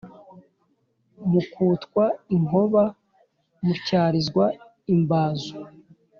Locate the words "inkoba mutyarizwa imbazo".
2.35-5.55